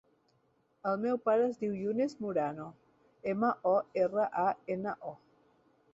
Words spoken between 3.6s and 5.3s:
o, erra, a, ena, o.